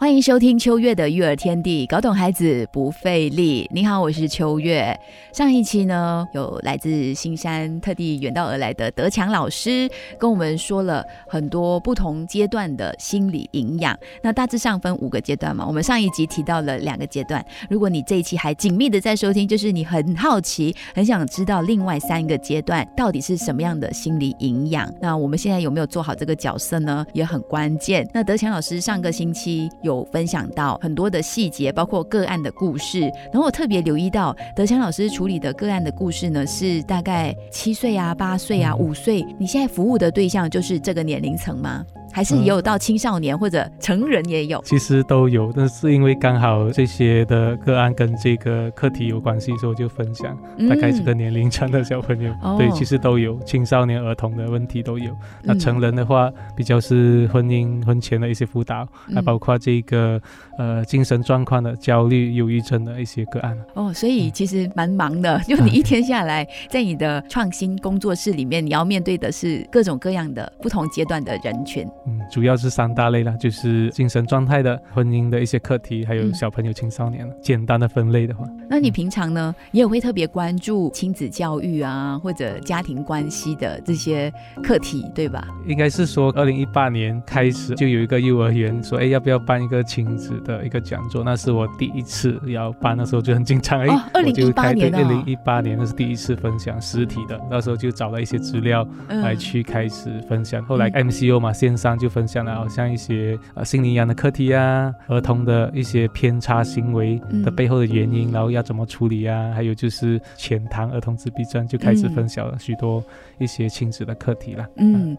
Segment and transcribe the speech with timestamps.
[0.00, 3.68] 欢迎收听秋月的育儿天地，搞懂孩子不费力。
[3.74, 4.96] 你好，我是秋月。
[5.32, 13.98] 上一期呢，有来自新山特地远道而来的德强老师，跟我们说了很多不同阶段的心理营养。
[14.22, 15.66] 那大致上分五个阶段嘛。
[15.66, 17.44] 我们上一集提到了两个阶段。
[17.68, 24.88] 如果你这一期还紧密的在收听，就是你很好奇，很想知道另外三个阶段到底是什么样的心理营养。
[25.00, 27.04] 那我们现在有没有做好这个角色呢？
[27.12, 28.08] 也很关键。
[28.14, 29.68] 那德强老师上个星期。
[29.88, 33.00] 有分享到很多的细节，包括个案的故事。
[33.32, 39.24] 然后我特别留意到德强老师处理的个案的故事呢，是大概七岁啊、八岁啊、五岁。
[39.38, 41.84] 你现在服务的对象就是这个年龄层吗？
[42.12, 50.36] 还是也有到青少年或者成人也有，其实都有，但是因为刚好这些的个案跟这个课题有关系，所以我就分享
[50.68, 55.14] 大概这个年龄层的小朋友，对，其实都有青少年、儿童的问题都有。
[55.42, 60.20] 那成人的话，比较是婚姻、婚前的一些辅导，还包括这个
[60.58, 63.56] 呃精神状况的焦虑、忧郁症的一些个案。
[63.74, 71.86] 哦，所以其实蛮忙的， 就你一天下来，在你的创新工作室里面，你要面对的是各种各样的不同阶段的人群。
[72.08, 77.28] 嗯，主要是三大类啦，就是精神状态的、婚姻的一些课题，还有小朋友、青少年。
[77.42, 85.46] 简单的分类的话，那你平常呢，也会特别关注亲子教育啊，或者家庭关系的这些课题，对吧？
[85.66, 91.22] 应该是说，二零一八年开始就有一个幼儿园说，哎，要不要办一个亲子的一个讲座？
[91.22, 93.80] 那是我第一次要办，那时候就很紧张。
[93.80, 100.64] 哎，二零一八年二零一八年那是第一次分享实体的，那时候就找了一些资料来去开始分享。
[100.64, 101.97] 后来 MCO 嘛，线上。
[101.98, 109.52] 就分享了，好像一些呃心理养的课题啊，儿童的一些偏差行为的背后的原因，然后要怎么处理啊？
[109.52, 113.02] 还有就是浅谈儿童自闭症，就开始分享了许多
[113.38, 114.66] 一些亲子的课题了。
[114.76, 115.16] 嗯，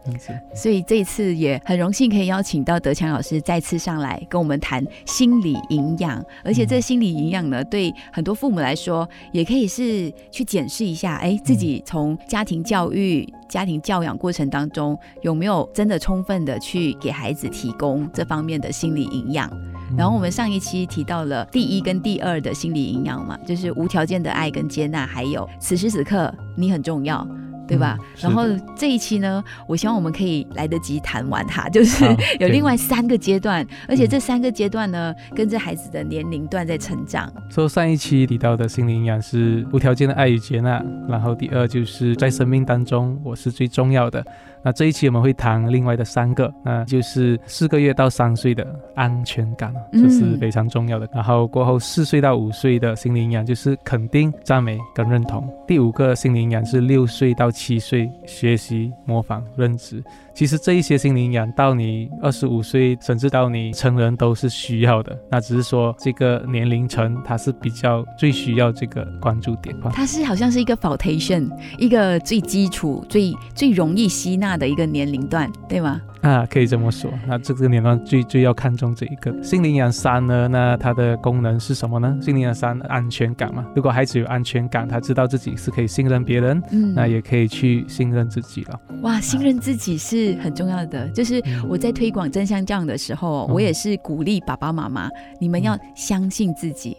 [0.56, 13.28] 所以这一次也很荣幸可以邀请到德强老师再次上来跟我们谈心理营养，而且这心理营养呢，对很多父母来说，也可以是去检视一下，哎，自己从家庭教育。
[13.50, 19.52] 家庭教养过程当中，有没有真的充分的去给孩子提供这方面的心理营养？
[19.98, 27.28] 然后我们上一期提到了第一跟第二的心理营养嘛，就是无条件的爱跟接纳，还有此时此刻你很重要。
[27.70, 27.98] 对吧？
[28.20, 28.44] 然后
[28.76, 32.04] 这一期呢，我希望我们可以来得及谈完它，就是
[32.42, 37.32] 有另外三个阶段，而且这三个阶段呢，跟着孩子的年龄段在成长。
[37.50, 44.26] 说上一期提到的心灵营养是无条件的爱与接纳，然后第二就是在生命当中我是最重要的。
[44.64, 51.08] 那这一期我们会谈另外的三个，那就是四个月到三岁的安全感，这是非常重要的。
[51.14, 55.48] 然后过后四岁到五岁的心理营养就是肯定、赞美跟认同。
[55.68, 60.04] 第五个心理营养是六岁到七岁学习、模仿、认知。
[60.34, 65.18] 其实这一些心理营养到你二十五岁，甚至到你成人都是需要的。
[65.30, 69.76] 那只是说这个年龄层它是比较最需要这个关注点。
[69.92, 76.02] 它是好像是一个 foundation，一个最基础、最最容易吸纳的一个年龄段，对吗？
[76.22, 77.10] 啊，可以这么说。
[77.28, 80.48] 那这个年段最最要看重这一个心灵养三呢？
[80.48, 82.18] 那它的功能是什么呢？
[82.22, 83.66] 心灵养三安全感嘛。
[83.76, 88.80] 如果孩子有安全感，他知道自己是可以信任别人，嗯，那也可以去信任自己了。
[89.02, 91.08] 哇，信任自己是很重要的。
[91.10, 95.10] 就是我在推广真相教养的时候，我也是鼓励爸爸妈妈，
[95.40, 96.98] 你们要相信自己。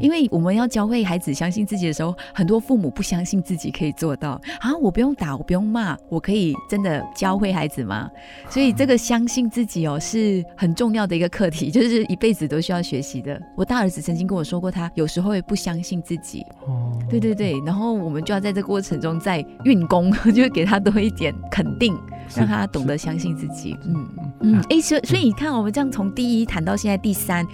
[0.00, 4.74] 因为我们要教会孩子相信自己的时候，很多父母不相信自己可以做到啊！
[4.80, 8.10] 我不用打，我不用骂，我可以真的教会孩子吗？
[8.48, 13.40] 所以这个相信自己哦，是很重要的一个课题， 就是一辈子都需要学习的。
[13.56, 16.44] 我大儿子曾经跟我说过，他有时候也不相信自己。
[16.66, 21.96] 哦，对对对，然后我们就要在这个过程中再运功， 就给他多一点肯定，
[22.36, 23.76] 让他懂得相信自己。
[23.84, 24.08] 嗯
[24.40, 27.46] 嗯，哎，所所以你看，我们这样从第一谈到现在第三。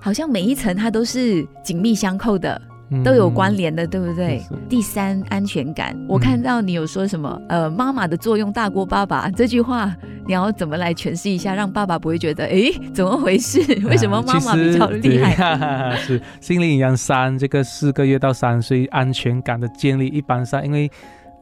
[0.00, 2.58] 好像每一层它都是紧密相扣的，
[3.04, 4.42] 都有关联的，对不对？
[4.68, 5.94] 第三，安全感。
[6.08, 9.94] 我看到你有说什么，呃，妈妈的作用大过爸爸这句话，
[10.26, 13.60] 你要怎么来诠释一下，让爸爸不会觉得，哎，怎么回事？
[13.86, 15.96] 为什么妈妈比较厉害？
[16.00, 20.90] 是心理营养三，这个四个月到三岁安全感的建立，一般上因为，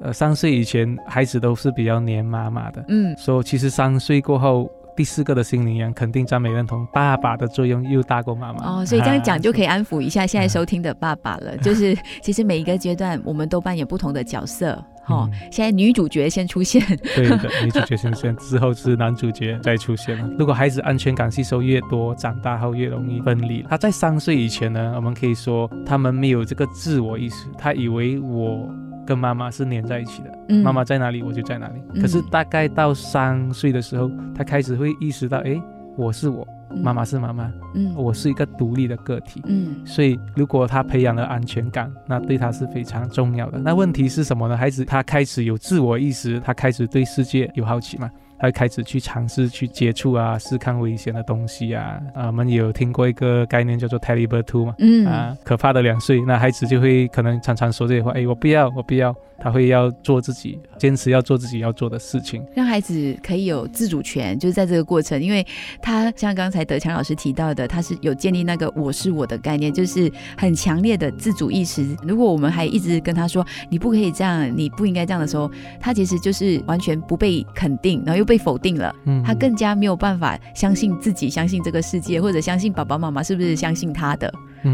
[0.00, 4.70] 呃，三岁以前孩子都是比较黏妈妈的，嗯，所以其实三岁过后。
[4.96, 8.80] 第四个的心灵羊肯定赞美认同，爸爸的作用又大过妈妈。
[8.80, 9.66] 哦，所以这样讲就可以。
[9.66, 11.56] 以安抚一下现在收听的爸爸了。
[11.58, 14.80] 就是其实每一个阶段，我们都扮演不同的角色。
[15.08, 16.80] 哦，现在女主角先出现，
[17.14, 20.28] 对的，女主角先出现之后是男主角再出现了。
[20.38, 23.64] 如果孩子安全感吸收越多，长大后越容易分离。
[23.68, 28.68] 他在三岁以前呢，我们可以说他们没有这个自我意识，他以为我
[29.06, 31.80] 跟妈妈是粘在一起的，嗯妈妈在哪里我就在哪里。
[31.94, 35.60] 嗯可是大概到三岁的时候，他开始会意识到，哎，
[35.96, 36.46] 我是我，
[36.82, 39.40] 妈妈是妈妈，嗯我是一个独立的个体。
[39.46, 43.58] 嗯所以，如果他培养了安全感，那对他是非常重要的。
[43.58, 44.56] 那问题是什么呢？
[44.56, 52.00] 孩子他开始有自我意识，他开始对世界有好奇嘛，他开始去尝试去接触啊，试看危险的东西啊。
[52.14, 55.06] 啊，我们有听过一个概念叫做 Terrible Two 嘛，嗯。
[55.06, 62.44] 啊，可怕的两岁，那孩子就会可能常常说这些话，哎，我不要，我不要，他会要做自己，坚持要做自己要做的事情。
[62.54, 65.46] 让孩子可以有自主权，就是在这个过程，因为
[65.80, 71.86] 他像刚才德强老师提到的，他是有建立那个“我是我的”概念，就是很强烈的自主意识。
[72.06, 75.50] 如果我们还一直跟他说你不可以这样，你不应该这样的时候，
[75.80, 78.94] 他其实就是完全不被肯定，然后又被否定了。
[79.04, 84.32] 嗯他更加没有办法相信自己，相信这个世界，或者相信爸爸妈妈是不是相信他的。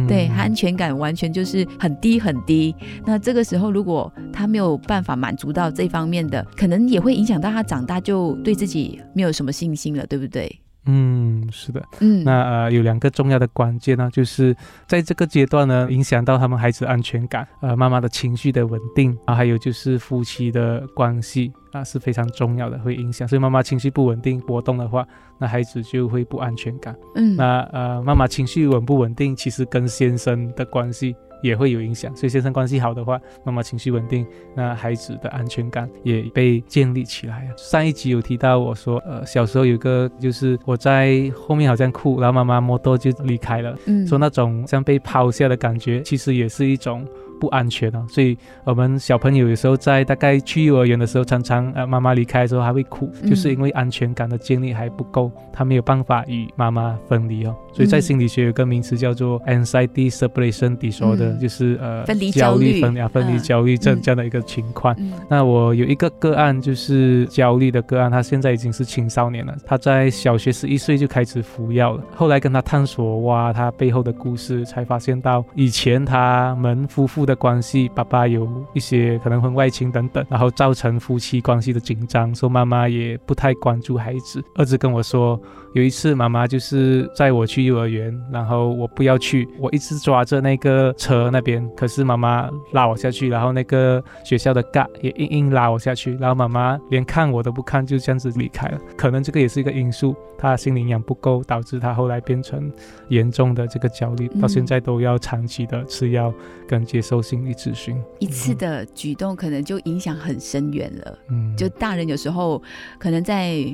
[0.09, 2.75] 对，他安全感完全就是很低很低。
[3.05, 10.61] 那这个时候，如果他没有办法满足到这方面的，可能也会影响到他长大就对自己没有什么信心了，对不对？
[10.87, 11.83] 嗯，是的。
[12.01, 14.55] 嗯，那呃有两个重要的关键呢，就是
[14.87, 23.29] 在这个阶段呢，影响到他们孩子安全感，呃妈妈的情绪的稳定啊，还有就是夫妻的关系啊是非常重要的，会影响。
[23.29, 25.07] 所以妈妈情绪不稳定、波动的话，
[25.39, 26.97] 那孩子就会不安全感。
[27.15, 31.15] 嗯，那呃妈妈情绪稳不稳定，其实跟先生的关系。
[31.43, 37.55] 也会有影响，所以先生关系好的话，妈妈情绪稳定，那孩子的安全感也被建立起来了。
[37.57, 47.07] 上一集有提到我说，呃，小时候有个就是我在后面好像哭，然后妈妈摸多就离开了，嗯说那种像被抛下的感觉，其实也是一种
[47.43, 48.07] 不安全啊。
[48.09, 57.53] 所以我们小朋友有时候在大概去幼儿园的时候，常常呃妈妈离开的时候还会哭，嗯就是因为安全感的建立还不够，他没有办法与妈妈分离哦。
[57.75, 64.95] 所以在嗯心理学有个名词叫做 anxiety separation disorder，、嗯就是呃分离焦焦虑分啊分离嗯焦虑症嗯这样的一个情况。
[65.01, 69.57] 嗯那我有一个个案，就是焦虑的个案，他现在已经是青少年了。
[69.67, 72.05] 他在小学十一岁就开始服药了。
[72.15, 84.43] 后来跟他探索哇，他背后的故事，才发现到以前他们夫妇的关系，爸爸有一些可能婚外情等等，然后造成夫妻关系的紧张，说妈妈也不太关注孩子。
[84.57, 85.41] 儿子跟我说，
[85.75, 98.79] 有一次妈妈就是载我去幼儿园，然后我不要去，我一直抓着那个车那边，可是妈妈拉我下去，然后那个学校的 g 也硬硬拉我下去，然后妈妈连看我都不看，就这样子离开了。
[98.97, 102.71] 可能这个也是一个因素，他心灵营养不够，导致他后来变成
[103.09, 106.35] 严重的这个焦虑，到现在都要长期的吃药
[106.67, 107.97] 跟接受心理咨询。
[108.19, 111.19] 一次的举动可能就影响很深远了。
[111.31, 112.61] 嗯，就大人有时候
[112.99, 113.65] 可能在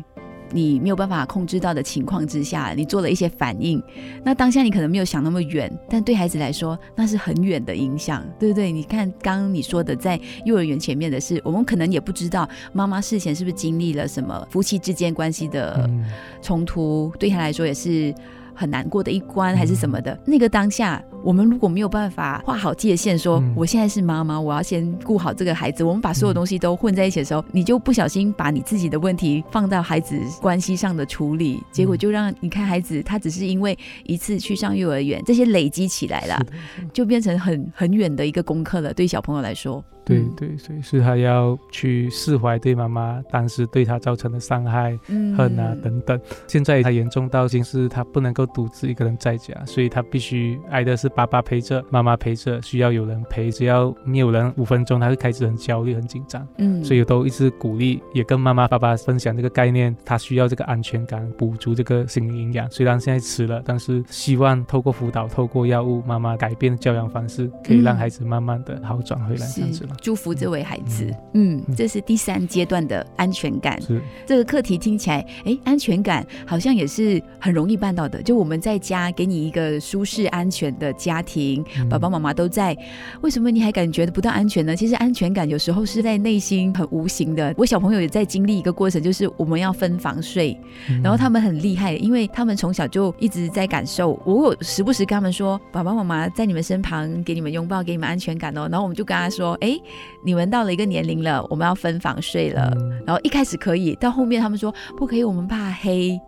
[0.51, 3.83] 你没有办法控制到的情况之下，你做了一些反应，
[4.25, 8.73] 那当下你可能没有想那么远，但对孩子来说那是很远的影响，对不对？
[8.73, 16.03] 你看刚刚你说的，在幼儿园前面的事，我们可能也不知道妈妈事前是不是经历了什么夫妻之间关系的嗯
[16.41, 18.15] 冲突，对他来说也是
[18.59, 20.13] 很难过的一关，还是什么的。
[20.13, 36.45] 嗯那个当下，我们如果没有办法画好界限，说、嗯我现在是妈妈，我要先顾好这个孩子，我们把所有东西都混在一起的时候，你就不小心把你自己的问题放到孩子关系上的处理，结果就让你看孩子，他只是因为一次去上幼儿园，这些累积起来了
[36.93, 39.85] 就变成很很远的一个功课了，对小朋友来说。
[40.17, 46.19] 嗯对对，所以是他要去释怀对妈妈当时对他造成的伤害、嗯恨啊等等。
[46.47, 53.51] 现在他严重到已经是他不能够独自一个人在家，所以他必须挨的是爸爸陪着、妈妈陪着，需要有人陪。
[53.51, 56.47] 只要没有人五分钟，他就开始很焦虑、很紧张。
[56.59, 62.71] 嗯所以我都一直鼓励，也跟妈妈、爸爸分享这个概念，他需要这个安全感，补足这个心理营养。
[62.71, 69.97] 虽然现在迟了，但是希望透过辅导、透过药物，妈妈改变教养方式，可以让孩子慢慢的好转回来，这样子了。
[70.01, 73.81] 祝福这位孩子，嗯，这是第三阶段的安全感。
[73.81, 78.23] 是，这个课题听起来，哎，安全感好像也是很容易办到的。
[78.23, 82.77] 就我们在家给你一个舒适安全的家庭，嗯爸爸妈妈都在，
[83.21, 84.75] 为什么你还感觉不到安全呢？
[84.75, 87.55] 其实安全感有时候是在内心很无形的。
[87.57, 94.21] 我小朋友也在经历一个过程，就是我们要分房睡，嗯然后他们很厉害，因为他们从小就一直在感受。
[94.25, 98.69] 我有时不时跟他们说，爸爸妈妈在你们身旁，给你们拥抱，给你们安全感哦。
[98.71, 99.79] 然后我们就跟他说，哎，
[100.23, 102.71] 你们到了一个年龄了，我们要分房睡了。
[102.75, 106.21] 嗯然后一开始可以，到后面他们说不可以，我们怕黑，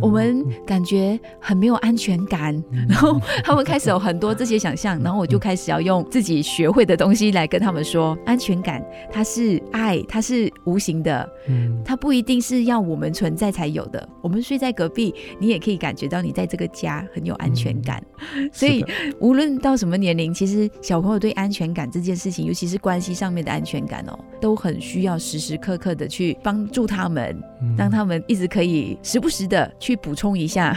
[0.00, 2.54] 我们感觉很没有安全感。
[2.88, 14.08] 然后他们开始有很多这些想象， 然后我就开始要用自己学会的东西来跟他们说，安全感它是爱，它是无形的，嗯它不一定是要我们存在才有的。
[14.22, 18.02] 我们睡在隔壁，你也可以感觉到你在这个家很有安全感。
[18.50, 18.82] 所以
[19.20, 30.76] 无论到什么年龄，其实小朋友对安全感这件事情，尤其是关系上面的安全感哦，都很需要时时刻刻的去帮助他们，嗯让他们一直可以时不时的去补充一下。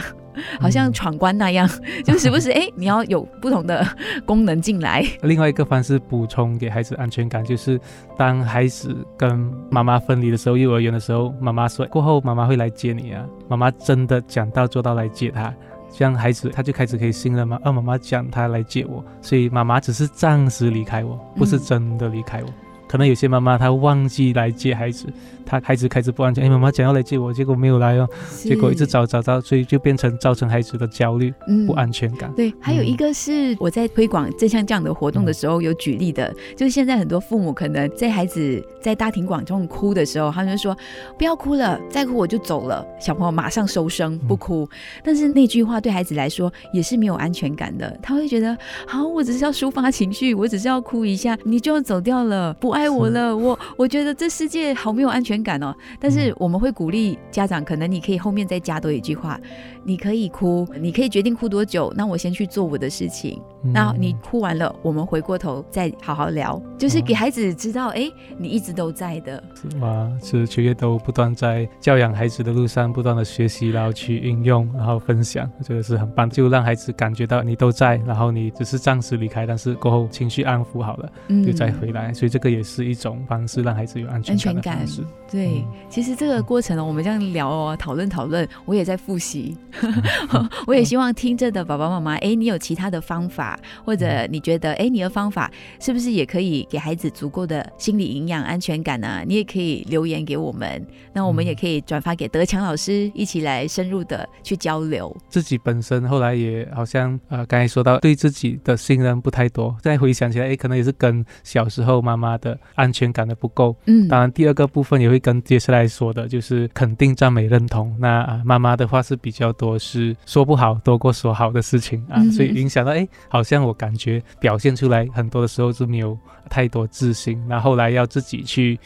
[0.60, 1.66] 好像闯关那样，
[2.04, 3.82] 就时不时哎、你要有不同的
[4.26, 5.02] 功能进来。
[5.22, 7.80] 另外一个方式补充给孩子安全感，就是
[8.18, 15.54] 当孩子跟妈妈分离的时候，幼儿园的时候，妈妈说过后妈妈会来接你啊，妈妈真的讲到做到来接他，
[15.92, 22.48] 这样孩子他就开始可以信任妈，啊妈妈讲他来接我，所以妈妈只是暂时离开我，不是真的离开我。
[22.88, 25.12] 可能有些妈妈她忘记来接孩子，
[25.46, 28.08] 她孩子开始不安全，哎，妈妈讲要来接我，结果没有来哦，
[28.42, 31.64] 结果一直找找到，所以就变成造成孩子的焦虑、嗯。
[31.66, 32.32] 不安全感。
[32.34, 40.76] 对，还有一个是我在推广正向这样的活动的时候有举例的，就是现在很多父母可能在孩子在大庭广众哭的时候，他们就说
[41.18, 42.86] 不要哭了，再哭我就走了。
[43.00, 44.68] 小朋友马上收声不哭，
[45.04, 55.74] 但是那句话对孩子来说也是没有安全感的，他会觉得好，我只是要抒发情绪，我只是要哭一下，你就要走掉了，不爱我了，我我觉得这世界好没有安全感哦。
[56.00, 59.40] 但是我们会鼓励家长，可能你可以后面再加多一句话，
[59.86, 63.40] 你可以哭，你可以决定哭多久，那我先去做我的事情。
[63.62, 63.72] 嗯。
[63.72, 69.42] 那你哭完了，我们回过头再好好聊，就是给孩子知道，哎、你一直都在的。
[69.54, 81.46] 是吗，是秋叶都不断在教养孩子的路上不断的学习，然后去应用，然后分享，我觉得是很棒，就让孩子感觉到你都在，然后你只是暂时离开，但是过后情绪安抚好了，嗯。
[81.46, 85.04] 就再回来，所以这个也是一种方式让孩子有安全安全感感的方式。
[85.30, 85.64] 对，嗯。
[85.88, 89.56] 其实这个过程呢，我们这样聊哦，讨论讨论，我也在复习。
[90.66, 105.16] 我也希望听着的爸爸妈妈，哎，你有其他的方法，或者你觉得，哎，你的方法是不是也可以给孩子足够的心理营养、安全感呢、你也可以留言给我们，那我们也可以转发给德强老师，一起来深入的去交流。
[105.28, 113.74] 自己本身后来也好像呃，刚才说到对自己的信任不太多，再回想起来，哎，可能也是跟小时候妈妈的安全感的不够。
[113.86, 117.96] 嗯，当然，第二个部分也会跟接下来说的，就是肯定、赞美、认同。
[117.98, 126.16] 那、啊、妈妈的话是比较多是说不好多过说好的事情啊，嗯所以影响到哎，好像我感觉表现出来很多的时候是没有
[126.50, 128.78] 太多自信，那后来要自己去。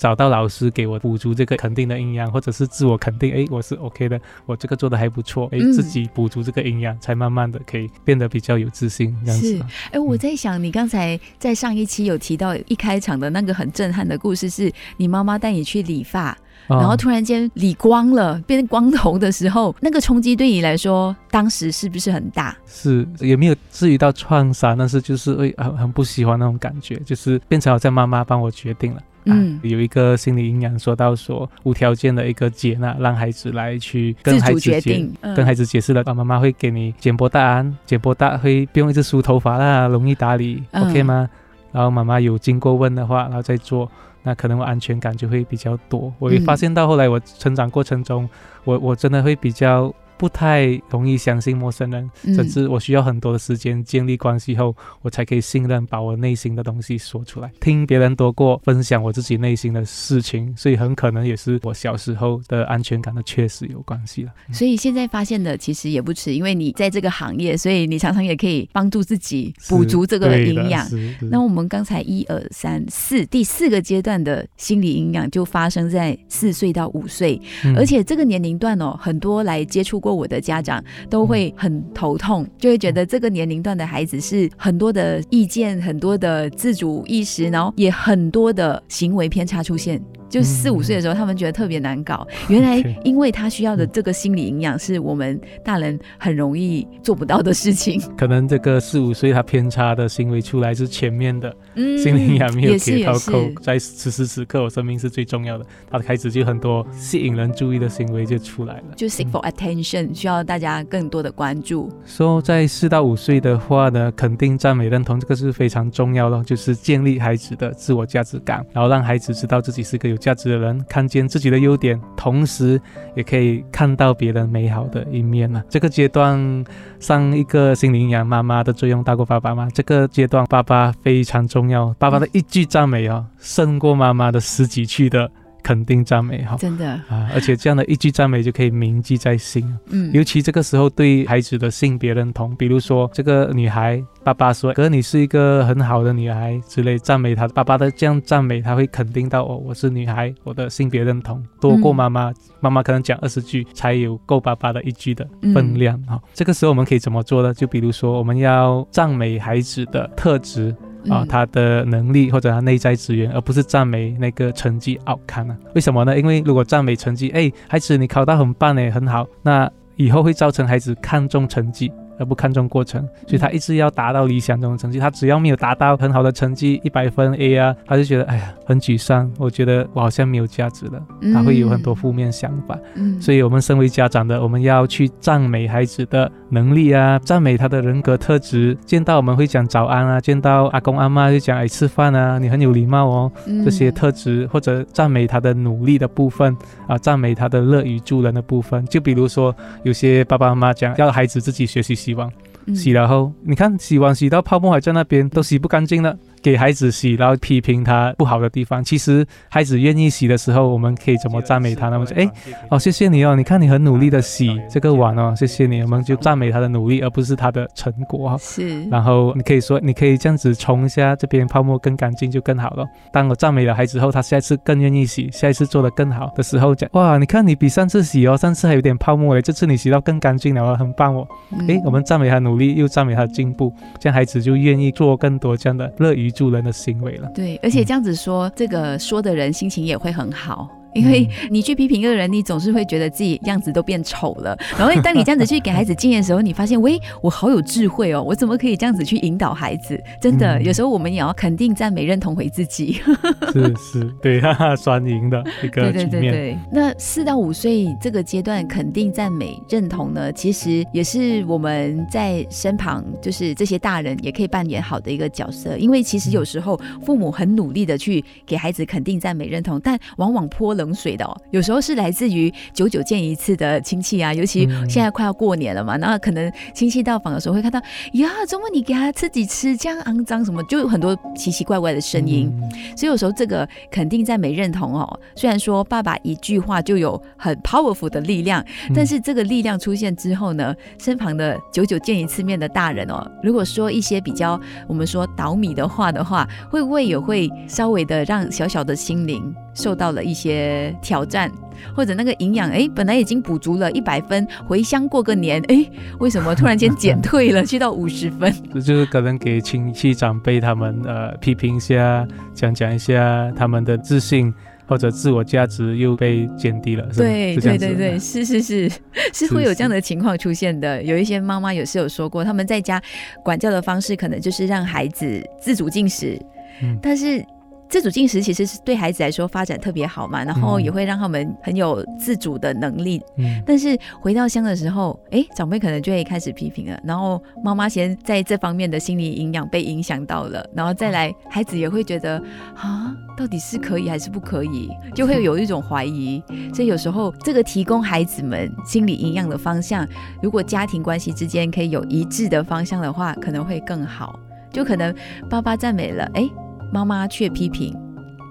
[0.00, 9.60] 找到老师给我补足这个肯定的营养，或者是自我肯定，哎，我是 OK 的，我这个做的还不错，诶，嗯自己补足这个营养，才慢慢的可以变得比较有自信，这样子。
[9.90, 22.56] 哎，我在想，你刚才在上一期有提到一开场的那个很震撼的故事，是你妈妈带你去理发，然后哦突然间理光了，变光头的时候，那个冲击对你来说，当时是不是很大？
[22.66, 29.02] 是也没有至于到创伤，但是就是会很很不喜欢那种感觉，就是变成好像妈妈帮我决定了。
[29.24, 41.28] 嗯啊，有一个心理营养说到说无条件的一个接纳，让孩子来去跟孩子决定，嗯跟孩子解释了，啊，妈妈会给你剪波大安，剪波大会不用一直梳头发啦，容易打理、嗯 o k 吗？
[41.72, 43.90] 然后妈妈有经过问的话，然后再做，
[44.22, 46.12] 那可能我安全感就会比较多。
[46.18, 48.28] 我也嗯发现到后来我成长过程中，
[48.64, 64.32] 我我真的会比较不太容易相信陌生人，嗯甚至我需要很多的时间建立关系后，我才可以信任把我内心的东西说出来，听别人多过分享我自己内心的事情，所以很可能也是我小时候的安全感的缺失有关系了。
[64.52, 70.86] 所以现在发现的其实也不迟，因为你在这个行业，所以你常常也可以帮助自己补足这个营养。
[71.30, 90.00] 那我们刚才一二三四第四个阶段的心理营养就发生在四岁到五岁，嗯而且这个年龄段哦，很多来接触过我的家长都会很头痛，就会觉得这个年龄段的孩子是很多的意见、很多的自主意识，然后也很多的行为偏差出现。
[90.28, 92.26] 就四五岁的时候，他们觉得特别难搞。
[92.48, 98.00] 原来因为他需要的这个心理营养，是我们大人很容易做不到的事情。
[98.16, 108.84] 可能这个四五岁他偏差的行为出来是前面的嗯心理营养没有给到够，在此时此刻我生命是最重要的，他开始就很多吸引人注意的行为就出来了。
[108.96, 111.90] 就 seek for attention，需要大家更多的关注。
[112.04, 122.80] 说、在四到五岁的话呢，肯定、赞美、认同，这个是非常重要的，就是建立孩子的自我价值感，然后让孩子知道自己是个有价值的人，看见自己的优点，同时
[123.14, 125.62] 也可以看到别人美好的一面呢。
[125.68, 126.64] 这个阶段
[126.98, 129.68] 上一个心灵养妈妈的作用大过爸爸吗？
[129.72, 135.30] 这个阶段爸爸非常重要，爸爸的一句赞美哦，胜过妈妈的十几句的。
[135.68, 139.62] 肯定赞美哈，真的啊，而且这样的一句赞美就可以铭记在心。
[139.90, 147.46] 嗯，尤其这个时候对孩子的性别认同，比如说这个女孩，爸爸说：“哥，你是一个很好的女孩”之类赞美她。
[147.48, 152.32] 爸爸的这样赞美，他会肯定到哦，我是女孩，我的性别认同多过妈妈。
[152.60, 156.18] 妈妈可能讲二十句才有够爸爸的一句的分量哈。
[156.32, 157.52] 这个时候我们可以怎么做呢？
[157.52, 160.74] 就比如说我们要赞美孩子的特质。
[161.08, 165.56] 啊，他的能力或者他内在资源，而不是赞美那个成绩好看啊？
[165.74, 166.18] 为什么呢？
[166.18, 171.92] 因为如果赞美成绩，哎，孩子你考到很棒哎，很好，那以后会造成孩子看重成绩。
[172.18, 174.98] 而不看重过程，所以他一直要达到理想中的成绩。
[174.98, 179.30] 他只要没有达到很好的成绩，一百分 A 啊，他就觉得哎呀很沮丧。
[179.38, 181.00] 我觉得我好像没有价值了，
[181.32, 182.76] 他会有很多负面想法。
[182.94, 188.76] 嗯，所以我们身为家长的，我们要去赞美孩子的能力啊，赞美他的人格特质。
[188.84, 193.32] 见到我们会讲早安啊，见到阿公阿妈就讲哎吃饭啊，你很有礼貌哦，
[193.64, 196.56] 这些特质或者赞美他的努力的部分
[196.88, 198.84] 啊，赞美他的乐于助人的部分。
[198.86, 202.07] 就比如说有些爸爸妈妈讲要孩子自己学习。
[202.08, 202.32] 希望。
[202.74, 206.16] 洗了后，你看洗完洗到泡沫还在那边，都洗不干净了。
[206.50, 208.82] 给孩子洗，然后批评他不好的地方。
[208.82, 211.96] 其实孩子愿意洗的时候，我们可以怎么赞美他呢？
[211.96, 212.30] 我们说：“哎，
[212.70, 218.82] 哦，谢谢你哦，你看你很努力的洗这个碗哦，谢谢你。”我们就赞美他的努力，而不是他的成果是。
[218.88, 231.28] 然后你可以说：“你可以这样子冲一下，这边泡沫更干净就更好了。”当我赞美了孩子后，他下一次更愿意洗，下一次做的更好的时候讲：“哇，你看你比上次洗哦，上次还有点泡沫嘞，这次你洗到更干净了，很棒哦。”
[231.68, 237.28] 哎，我们赞美他努力，又赞美他的进步，这样孩子就愿意做更多这样的乐于助人的行为了。
[237.34, 240.70] 对，而且这样子说，这个说的人心情也会很好。
[240.94, 244.56] 因为你去批评一个人，你总是会觉得自己样子都变丑了。
[244.78, 250.00] 然后当你这样子去给孩子经验的时候，你发现，喂，我好有智慧哦，我怎么可以这样子去引导孩子？
[250.20, 253.00] 真的，有时候我们也要肯定、赞美、认同回自己。
[253.52, 256.58] 是是，对，哈哈，双赢的一个对对对对。
[256.72, 265.76] 那四到五岁这个阶段，肯定、赞美、认同呢，其实也是我们在身旁，就是这些大人也可以扮演好的一个角色。
[265.76, 277.80] 因为其实有时候父母很努力的去给孩子肯定、赞美、认同，但往往泼冷水的哦，有时候是来自于久久见一次的亲戚啊，尤其现在快要过年了嘛，那可能亲戚到访的时候会看到
[278.14, 282.52] 呀，周末你给他自己吃这样肮脏什么，就有很多奇奇怪怪的声音。
[282.96, 285.20] 所以有时候这个肯定在没认同哦。
[285.34, 299.54] 虽然说爸爸一句话就有很 powerful 的力量，但是这个力量出现之后呢，身旁的久久见一次面的大人哦，如果说一些比较我们说倒米的话的话，会不会也会稍微的让小小的心灵？
[299.78, 301.50] 受到了一些挑战，
[301.94, 305.88] 或者那个营养哎，本来已经补足了一百分，回乡过个年哎，
[306.18, 308.52] 为什么突然间减退了，去到五十分？
[308.74, 314.52] 这就是可能给亲戚长辈他们呃批评一下，讲讲一下他们的自信
[314.88, 317.06] 或者自我价值又被减低了。
[317.16, 318.90] 对对对对，是是是
[319.32, 321.00] 是会有这样的情况出现的。
[321.02, 323.00] 有一些妈妈也是有说过，他们在家
[323.44, 326.36] 管教的方式可能就是让孩子自主进食，
[326.82, 327.44] 嗯，但是。
[327.88, 333.20] 自主进食其实是对孩子来说发展特别好嘛，然后也会让他们很有自主的能力。
[333.36, 342.36] 嗯，但是回到乡的时候，哎，长辈可能就会开始批评了，然后妈妈先在这方面的心理营养被影响到了，然后再来孩子也会觉得
[342.74, 346.42] 啊，到底是可以还是不可以，就会有一种怀疑。
[346.74, 350.06] 所以有时候这个提供孩子们心理营养的方向，
[350.42, 354.38] 如果家庭关系之间可以有一致的方向的话，可能会更好。
[354.70, 355.14] 就可能
[355.48, 356.48] 爸爸赞美了，哎。
[356.92, 357.94] 妈妈却批评，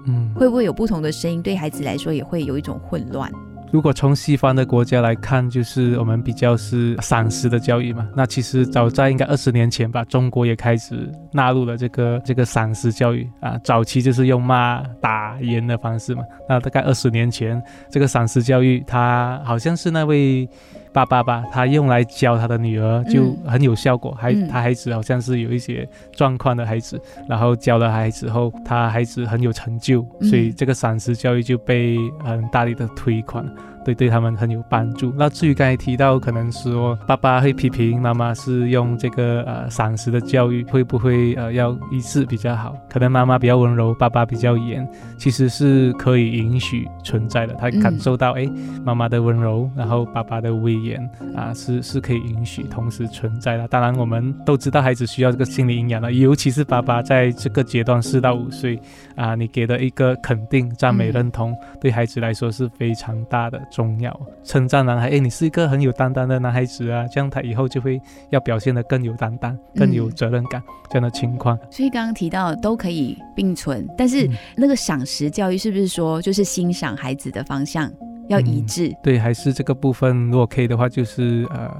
[0.06, 1.42] 嗯，会不会有不同的声音？
[1.42, 3.30] 对孩子来说也会有一种混乱。
[3.70, 8.08] 如果从西方的国家来看，就是我们比较是赏识的教育嘛。
[8.16, 13.58] 那其实早在应该二十年前吧，中国也开始纳入了这个这个赏识教育啊。
[13.62, 16.22] 早期就是用骂打严的方式嘛。
[16.48, 20.48] 那大概二十年前，这个赏识教育，它好像是那位。
[20.92, 24.16] 爸爸吧，他用来教他的女儿就很有效果。
[24.18, 33.46] 还他孩子好像是有一些状况的孩子，然后教了孩子后，他孩子很有成就，所以这个赏识教育就被很大力的推广。
[33.88, 35.14] 对对他们很有帮助。
[35.16, 42.76] 那至于刚才提到，可能说爸爸会批评妈妈是用这个呃赏识的教育，会不会呃要一致比较好？
[42.86, 47.54] 可能妈妈比较温柔，爸爸比较严，其实是可以允许存在的。
[47.54, 48.46] 他感受到哎
[48.84, 51.00] 妈妈的温柔，然后爸爸的威严
[51.34, 53.66] 啊，是是可以允许同时存在的。
[53.68, 58.78] 当然我们都知道孩子需要这个心理营养的，尤其是爸爸在这个阶段四到五岁
[59.16, 64.20] 啊，你给的一个肯定、赞美、认同，对孩子来说是非常大的重要。
[64.42, 70.60] 称赞男孩，哎，你是一个很有担当的男孩子啊，这样他以后就会要表现得更有担当、更有责任感
[70.90, 71.56] 这样的情况。
[71.70, 77.88] 所以刚刚提到都可以并存，但是那个赏识教育是不是说就是欣赏孩子的方向
[78.26, 78.92] 要一致？
[79.00, 81.70] 对，还是这个部分如果可以的话，就是呃。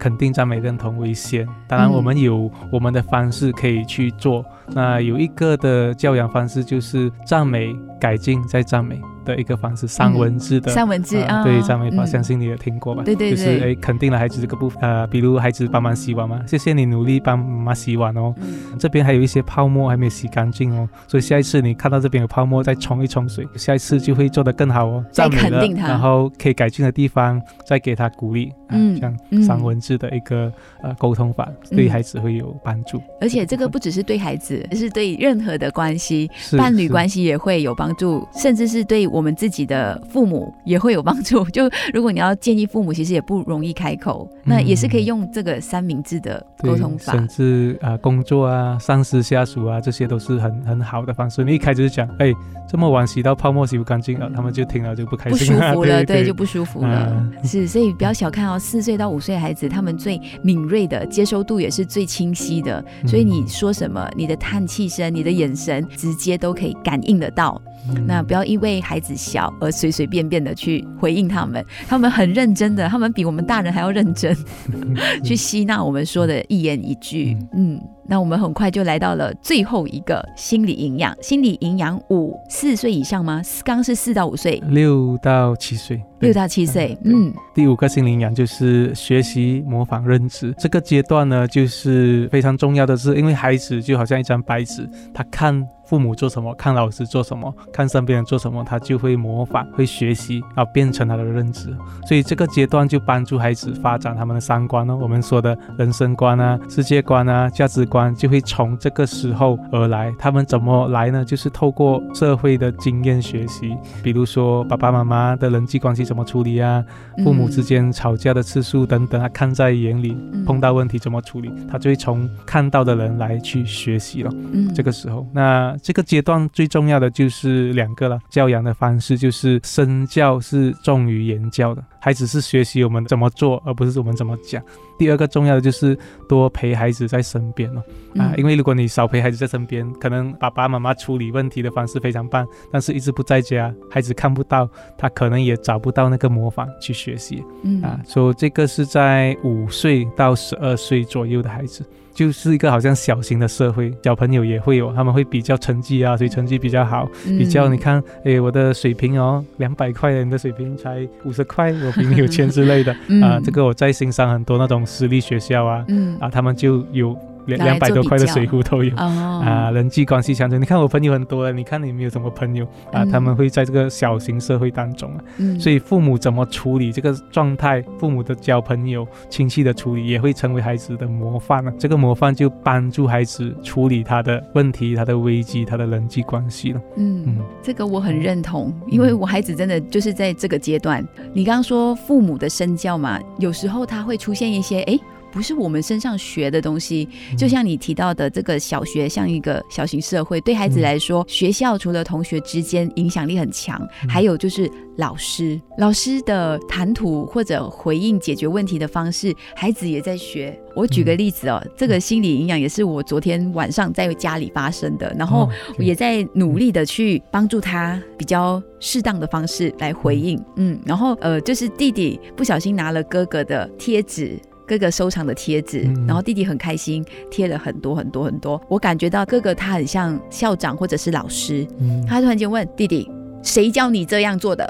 [0.00, 4.42] 肯定赞美认同为先，当然我们有我们的方式可以去做。
[4.68, 8.98] 那有一个的教养方式就是赞美、改进再赞美。
[9.24, 13.02] 的一个方式，三文治的三文治啊，对，赞美法，相信你也听过吧？
[13.04, 18.34] 对对对，就是哎，肯定了孩子这个部分，呃，比如孩子帮忙洗碗嘛，谢谢你努力帮妈妈洗碗哦。
[18.78, 25.04] 这边还有一些泡沫还没有洗干净哦，所以下一次你看到这边有泡沫，再冲一冲水，下一次就会做得更好哦。
[25.12, 33.00] 再肯定他，然后可以改进的地方，再给他鼓励，嗯，这样三文治的一个呃沟通法，对孩子会有帮助。
[33.20, 39.11] 而且这个不只是对孩子，是对任何的关系，伴侣关系也会有帮助，甚至是对。
[39.12, 41.44] 我们自己的父母也会有帮助。
[41.50, 47.12] 就如果你要建议父母，其实也不容易开口，那也是可以用这个三明治的沟通法。
[47.12, 51.44] 甚至啊，工作啊，上司下属啊，这些都是很很好的方式。
[51.44, 52.32] 你一开始就讲，哎，
[52.68, 57.30] 这么晚洗到泡沫洗不干净啊，他们就听了就不开心，不舒服了， 对，就不舒服了。
[57.44, 62.82] 是，所以不要小看哦，四岁到五岁孩子，他们最敏锐的接收度也是最清晰的。
[63.06, 67.60] 所以你说什么，你的叹气声、你的眼神，直接都可以感应得到。
[68.06, 74.36] 那不要因为孩子小而随随便便的去回应他们，他们很认真的，他们比我们大人还要认真，
[75.24, 77.36] 去吸纳我们说的一言一句。
[77.52, 83.42] 嗯，那我们很快就来到了最后一个心理营养，心理营养五四岁以上吗？
[83.64, 86.96] 刚是四到五岁，六到七岁，六到七岁。
[87.04, 90.54] 嗯，第五个心理营养就是学习、模仿、认知。
[90.58, 95.66] 这个阶段呢，就是非常重要的是，因为孩子就好像一张白纸，他看。
[95.92, 101.68] 父母做什么，看老师做什么，看身边人做什么，他就会模仿，会学习，然后变成他的认知。
[102.08, 110.10] 所以这个阶段就帮助孩子发展他们的三观哦，我们说的人生观啊、世界观啊、价值观，就会从这个时候而来。
[110.18, 111.22] 他们怎么来呢？
[111.22, 116.82] 就是透过社会的经验学习，比如说爸爸妈妈的人际关系怎么处理啊，
[117.22, 124.30] 父母之间吵架的次数等等，他看在眼里，碰到问题怎么处理，他就会从看到的人来去学习了。
[124.54, 125.76] 嗯，这个时候，那。
[125.82, 134.62] 这个阶段最重要的就是两个了，教养的方式就是身教是重于言教的，孩子是学习我们怎么做，而不是我们怎么讲。
[134.96, 137.82] 第二个重要的就是多陪孩子在身边了
[138.16, 147.42] 啊，因为如果你少陪孩子在身边，可能爸爸妈妈处理问题的方式非常棒，但是一直不在家，孩子看不到，他可能也找不到那个模仿去学习。
[147.64, 151.84] 嗯啊，所以这个是在五岁到十二岁左右的孩子。
[152.14, 162.92] 就是一个好像小型的社会，小朋友也会有，他们会比较成绩啊，所以成绩比较好，比较你看，哎，我的水平哦，两百块，你的水平才五十块，我比你有钱之类的。
[163.22, 165.84] 啊，这个我在欣赏很多那种私立学校啊，
[166.20, 167.16] 啊，他们就有。
[167.46, 173.04] 两两百多块的水壶都有啊，人际关系强者，你看我朋友很多了，你看你没有什么朋友啊？
[173.04, 175.18] 他们会在这个小型社会当中啊，
[175.58, 181.72] 所以父母怎么处理这个状态，父母的交朋友、亲戚的处理，也会成为孩子的模范啊。
[181.78, 186.80] 这个模范就帮助孩子处理他的问题、他的危机、他的人际关系了。
[186.96, 191.06] 嗯，嗯这个我很认同，因为我孩子真的就是在这个阶段。
[191.32, 194.98] 你刚刚说父母的身教嘛，有时候他会出现一些哎。
[195.32, 210.56] 不是我们身上学的东西，就像你提到的，这个小学像一个小型社会，对孩子来说，学校除了同学之间影响力很强，还有就是老师，老师的谈吐或者回应解决问题的方式，孩子也在学。
[210.74, 220.42] 我举个例子哦，这个心理营养也是我昨天晚上在家里发生的，然后也在努力的去帮助他比较适当的方式来回应。
[220.56, 224.38] 嗯，然后呃，就是弟弟不小心拿了哥哥的贴纸。
[224.72, 228.58] 哥哥收藏的贴纸，然后弟弟很开心，贴了很多很多很多。
[228.68, 231.66] 我感觉到哥哥他很像校长或者是老师，
[232.08, 233.06] 他突然间问弟弟
[233.44, 234.66] ：“谁教你这样做的？”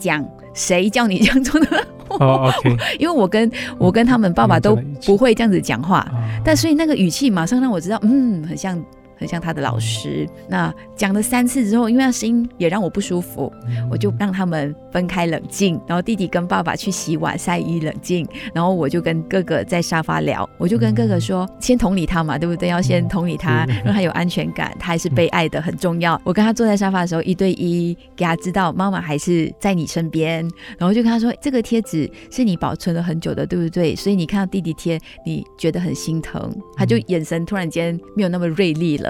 [0.00, 1.86] 讲谁教你这样做的？
[2.98, 6.10] 因为我跟我跟他们爸爸都不会这样子讲话，
[6.42, 8.82] 但所以那个语气马上让我知道，嗯，很像
[9.16, 10.28] 很像他的老师。
[10.48, 13.52] 那讲了三次之后，因为他声音也让我不舒服，
[13.90, 15.80] 我就让他们分开冷静。
[15.86, 20.48] 然后弟弟跟爸爸去洗碗晒衣冷静，然后我就跟哥哥在沙发聊。
[20.58, 22.68] 我就跟哥哥说，先同理他嘛，对不对？
[22.68, 26.20] 要先同理他，让他有安全感，他还是被爱的，很重要。
[26.24, 30.42] 我跟他坐在沙发的时候，一对一给他知道妈妈还是在你身边。
[30.78, 33.94] 然后就跟他说，这个贴纸是你保存了很久的，对不对？
[33.94, 36.54] 所以你看到弟弟贴，你觉得很心疼。
[36.76, 39.03] 他就眼神突然间没有那么锐利了，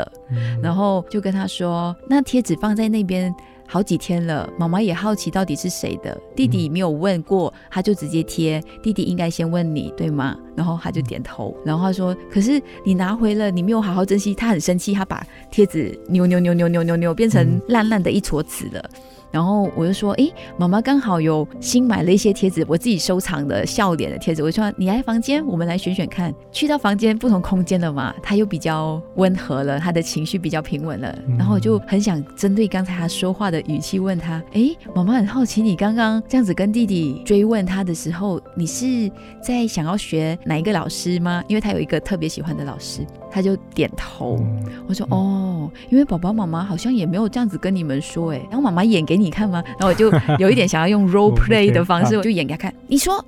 [0.63, 3.35] 然后就跟他说，那贴纸放在那边。
[3.67, 6.15] 好几天了，妈妈也好奇到底是谁的。
[6.37, 8.63] 弟弟没有问过，他就直接贴。
[8.83, 10.37] 弟弟应该先问你，对吗？
[10.55, 11.57] 然后他就点头。
[11.65, 18.91] 然后他说：“可是你拿回了，你没有好好珍惜。”他很生气，他把贴纸扭扭扭扭扭扭扭，变成烂烂的一撮纸了。
[19.35, 24.45] 然后我就说，哎，妈妈刚好有新买了一些贴纸，我自己收藏的笑脸的贴纸。
[24.45, 26.33] 我说你来房间，我们来选选看。
[26.53, 31.13] 去到房间不同空间了嘛，他又比较温和了，他的情绪比较平稳了。
[31.37, 39.11] 然后我就很想针对刚才他说话的语气问他，哎，妈妈很好奇，你刚刚这样子跟弟弟追问他的时候，你是
[39.43, 41.43] 在想要学哪一个老师吗？
[41.49, 43.05] 因为他有一个特别喜欢的老师。
[43.35, 44.39] 他就点头，
[44.87, 49.61] 我说哦，因为爸爸妈妈好像也没有这样子跟你们说，哎，然后妈妈演给你看吗？
[49.67, 52.73] 然后我就有一点想要用 role play 的方式，我就演给他看。
[52.87, 53.23] 你说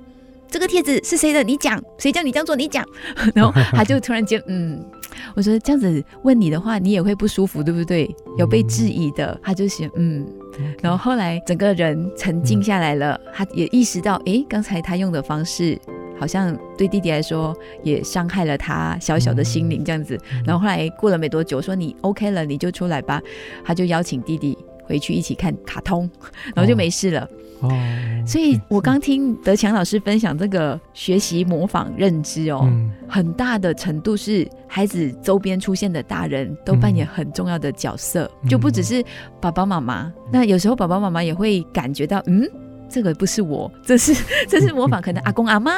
[0.49, 1.43] 这个贴子是谁的？
[1.43, 2.55] 你讲，谁叫你这样做？
[2.55, 2.85] 你讲。
[3.35, 4.81] 然后他就突然间，嗯，
[5.35, 8.09] 我说这样子问你的话，你也会不舒服，对不对？
[8.37, 10.25] 有被质疑的，他就写嗯。
[10.81, 15.77] 然后后来整个人沉静下来了，他也意识到，哎，刚才他用的方式。
[16.19, 23.21] 好像对弟弟来说也伤害了他小小的心灵这样子，然后后来过了没多久，说你 OK 了，你就出来吧。
[23.63, 26.09] 他就邀请弟弟回去一起看卡通，
[26.55, 27.29] 然后就没事了。
[27.59, 27.69] 哦，
[28.25, 32.71] 所以我刚听德强老师分享这个学习模仿认知哦，
[33.07, 39.03] 很大的程度是孩子周边出现的大人都扮演很重要的角色，就不只是
[39.41, 40.13] 爸爸妈妈。
[40.31, 42.47] 那有时候爸爸妈妈也会感觉到，嗯。
[42.89, 44.13] 这个不是我，这是
[44.47, 45.71] 这是模仿，可能阿公阿妈，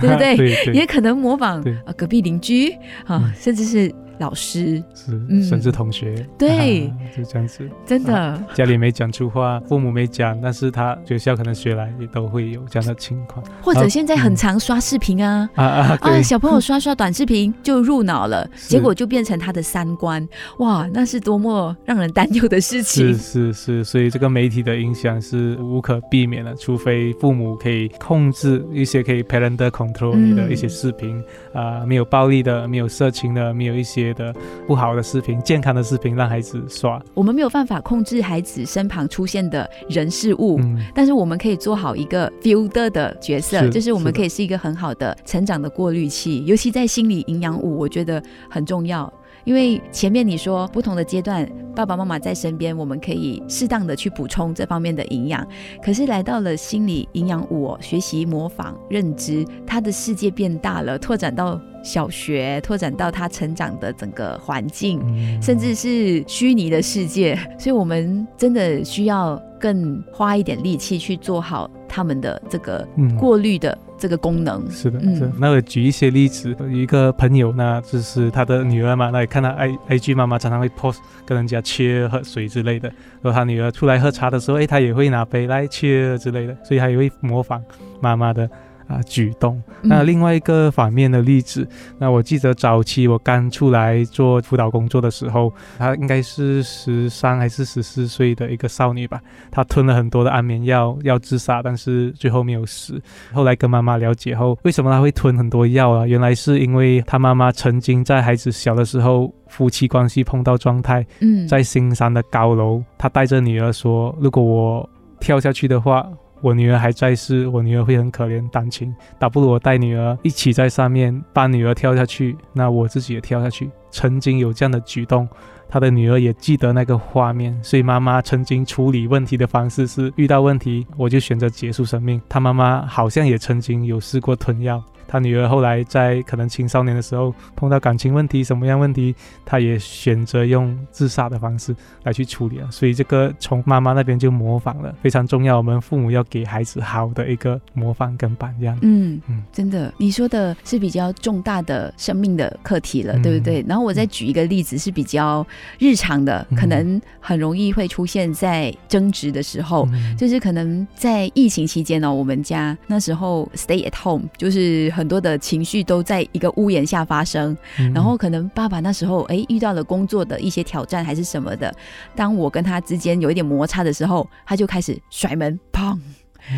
[0.00, 0.36] 对不对？
[0.74, 2.72] 也可能模仿呃隔壁邻居
[3.06, 3.92] 啊，甚至是。
[4.20, 4.82] 老师。
[4.94, 20.26] 是，甚至同学，对， 就这样子，真的， 家里没讲出话，父母没讲，但是他学校可能学来也都会有这样的情况，或者现在很常刷视频啊，啊啊，啊，小朋友刷刷短视频就入脑了， 结果就变成他的三观，
[20.58, 31.22] 哇，那是多么让人担忧的事情，是是是，所以这个媒体的影响是无可避免的，除非父母可以控制一些可以 parent control 你的一些视频
[31.54, 34.09] 啊，没有暴力的，没有色情的，没有一些。
[34.14, 34.34] 的
[34.66, 37.00] 不好的视频，健康的视频让孩子刷。
[37.14, 40.60] 我们没有办法控制孩子身旁出现的人事物，
[40.94, 46.44] 但是我们可以做好一个 filter 的角色，就是我们可以是一个很好的成长的过滤器。
[46.44, 49.12] 尤其在心理营养五，我觉得很重要。
[49.44, 55.44] 因为前面你说不同的阶段，爸爸妈妈在身边，我们可以适当的去补充这方面的营养。
[55.82, 65.00] 可是来到了心理营养五，学习模仿认知，他的世界变大了，拓展到小学，拓展到他成长的整个环境，
[65.42, 67.38] 甚至是虚拟的世界。
[67.58, 72.86] 所以我们真的需要更花一点力气去做好他们的这个
[73.18, 73.76] 过滤的。
[74.00, 82.88] 这个功能是的，是的，那我举一些例子，有一个朋友呢，就是他的女儿嘛，那也看到 i i g 妈妈常常会 post 跟人家切喝水之类的，
[83.20, 87.62] 然后他女儿出来喝茶的时候，哎，他也会拿杯来切之类的，所以他也会模仿
[88.00, 88.48] 妈妈的。
[88.90, 89.62] 啊，举动。
[89.82, 91.66] 那另外一个反面的例子，
[91.98, 99.20] 那我记得早期我刚出来做辅导工作的时候，她应该是十三还是十四岁的一个少女吧。
[99.50, 103.00] 她吞了很多的安眠药，要自杀，但是最后没有死。
[103.32, 106.06] 后来跟妈妈了解后，为什么她会吞很多药啊？
[106.06, 111.06] 原来是因为她妈妈曾经在孩子小的时候，夫妻关系碰到状态。
[111.20, 116.06] 嗯，在新山的高楼，她带着女儿说：“如果我跳下去的话。”
[116.40, 123.70] 我女儿还在世，我女儿会很可怜单亲，倒不如我带女儿一起在上面，帮女儿跳下去，那我自己也跳下去。
[123.90, 125.28] 曾经有这样的举动，
[125.68, 132.20] 他的女儿也记得那个画面，所以妈妈曾经处理问题的方式是遇到问题我就选择结束生命。
[132.28, 134.82] 她妈妈好像也曾经有试过吞药。
[135.10, 139.12] 他女儿后来在可能青少年的时候碰到感情问题，什么样问题，
[139.44, 142.70] 他也选择用自杀的方式来去处理了。
[142.70, 145.56] 所以这个从妈妈那边就模仿了，非常重要。
[145.56, 148.78] 我们父母要给孩子好的一个模范跟榜样。
[148.82, 153.64] 嗯嗯，真的，你说的是比较重大的生命的课题了，对不对？
[153.66, 155.44] 然后我再举一个例子，是比较
[155.80, 164.88] 日常的，可能很容易会出现在争执的时候，就是可能在疫情期间呢，我们家那时候 stay at home，就是。
[165.00, 171.74] 很多的情绪都在一个屋檐下发生，嗯然后可能爸爸那时候哎遇到了工作的一些挑战还是什么的，
[172.14, 175.98] 当我跟他之间有一点摩擦的时候，他就开始甩门，砰。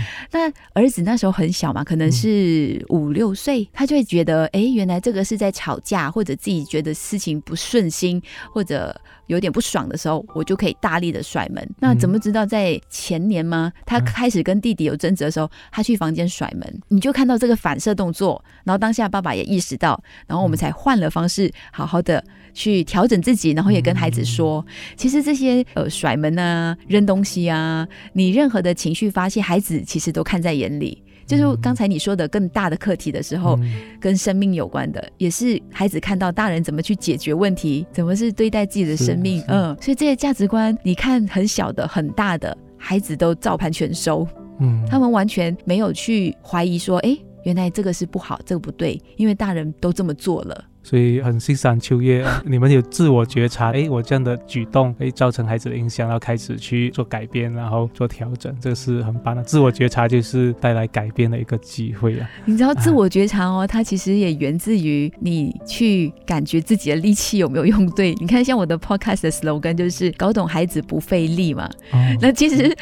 [0.32, 8.20] 那儿子那时候很小嘛，可能是五六岁，他就会觉得，哎，原来这个是在吵架，或者自己觉得事情不顺心，
[8.52, 11.68] 或者有点不爽的时候，我就可以大力的甩门。
[11.78, 13.72] 那怎么知道在前年吗？
[13.84, 22.22] 他开始跟弟弟有争执的时候，他去房间甩门，你就看到这个反射动作，然后当下爸爸也意识到，然后我们才换了方式，好好的
[22.54, 24.64] 去调整自己，然后也跟孩子说，
[24.96, 31.02] 其实这些呃甩门啊、扔东西啊，你任何的情绪发泄，孩子其实都看在眼里。
[31.24, 33.72] 就是刚才你说的更大的课题的时候，嗯。
[34.00, 44.26] 跟生命有关的，也是孩子看到大人怎么去解决问题，怎么是对待自己的生命，嗯，所以这些价值观，你看很小的、很大的孩子都照盘全收，
[44.58, 44.84] 嗯。
[44.90, 50.64] 他们完全没有去怀疑说，哎，原来这个是不好，这个不对，因为大人都这么做了。
[50.82, 59.42] 所以很欣赏秋叶， 你们有自我觉察，哎，我这样的举动会造成孩子的影响，然后开始去做改变，然后做调整，这是很棒的。
[59.42, 62.28] 自我觉察就是带来改变的一个机会啊。
[62.44, 68.14] 你知道自我觉察哦，它其实也源自于你去感觉自己的力气有没有用对。
[68.14, 71.68] 你看，像我的 podcast 的 slogan 就是搞懂孩子不费力嘛。
[71.92, 72.76] 哦那其实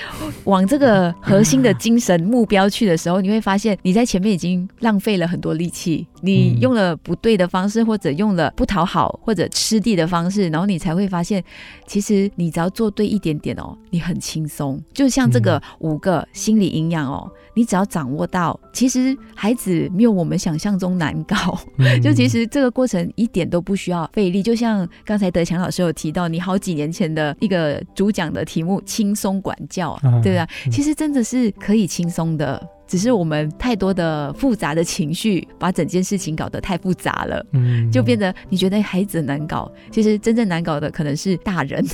[0.45, 11.43] 往这个核心的精神目标去的时候，你会发现你在前面已经浪费了很多力气，你嗯用了不对的方式，或者用了不讨好或者吃地的方式，然后你才会发现，
[11.89, 14.81] 其实你只要做对一点点哦，你很轻松。
[14.95, 21.59] 就像这个五个心理营养哦，你只要掌握到，其实孩子没有我们想象中难搞。
[21.79, 30.47] 嗯就其实这个过程一点都不需要费力，就像刚才德强老师有提到，你好几年前的一个主讲的题目“轻松管教”，嗯对吧？
[30.67, 37.47] 嗯其实真的是可以轻松的，只是我们太多的复杂的情绪，把整件事情搞得太复杂了。
[37.53, 41.87] 嗯就变得你觉得孩子难搞，其实真正难搞的可能是大人。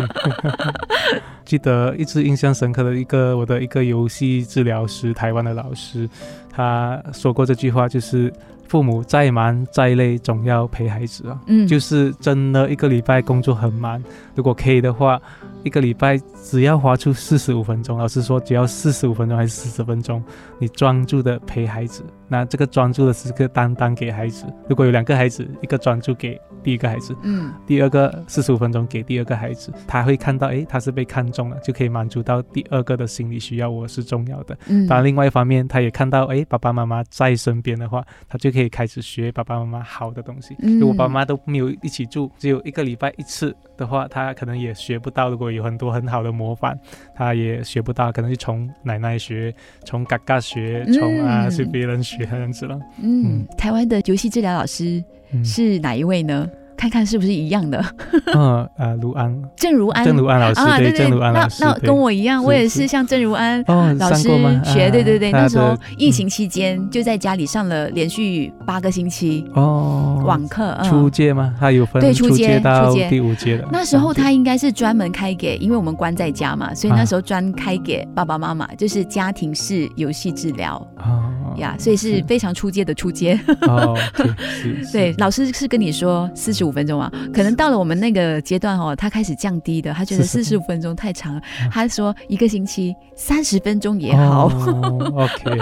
[1.44, 6.08] 记得一直印象深刻的一个我的一个游戏治疗师，台湾的老师，
[6.50, 8.32] 他说过这句话，就是
[8.68, 11.38] 父母再忙再累，总要陪孩子啊。
[11.46, 14.02] 嗯，就是真的一个礼拜工作很忙，
[14.34, 15.20] 如果可以的话，
[15.62, 20.22] 一个礼拜只要花出四十五分钟，老师说只要四十五分钟还是四十分钟，
[20.58, 24.46] 你专注的陪孩子，那这个专注的时刻单单给孩子。
[24.68, 34.56] 如果有两个孩子，一个专注给第一个孩子，嗯第二个四十五分钟给第二个孩子，他会看到，诶，他是被看中了，就可以满足到第二个的心理需要，我是重要的。
[34.66, 40.56] 嗯，当然，另外一方面，他也看到，诶，爸爸妈妈在身边的话，他就可以开始学爸爸妈妈好的东西。
[40.60, 45.30] 嗯如果爸妈都没有一起住，只有一个礼拜一次的话，他可能也学不到。
[45.30, 46.78] 如果有很多很好的模板，
[47.14, 49.52] 他也学不到，可能是从奶奶学，
[49.86, 52.78] 从嘎嘎学，从啊是别人学这样子了。
[53.02, 56.48] 嗯，台湾的游戏治疗老师嗯，是哪一位呢？
[56.80, 57.84] 看看是不是一样的？
[58.34, 61.86] 嗯啊，卢安，郑如安，郑如安老师，啊，对对，那那对。
[61.88, 64.22] 跟我一样，我也是是像郑如安哦老师
[64.64, 70.22] 学，啊对对对，他那时候疫情期间就在家里上了连续八个星期哦。
[70.24, 70.88] 网课，嗯。
[70.88, 71.54] 初阶吗？
[71.60, 73.10] 他有分对初阶到初阶。
[73.10, 73.68] 第五阶的。
[73.70, 76.96] 那时候他应该是专门开给，因为我们关在家嘛，所以啊。
[76.96, 80.78] 那时候专开给爸爸妈妈，就是家庭式游戏治疗。
[80.96, 81.04] 子
[81.50, 83.38] 哦呀，所以是非常出街的出街。
[83.62, 83.96] 哦，
[84.92, 94.46] 对老师是跟你说四十五分钟啊，可能到了我们那个阶段哦，他开始降低的，他觉得四十45五分钟太长了嗯，他说一个星期三十分钟也好。
[94.48, 95.60] 哦、 OK，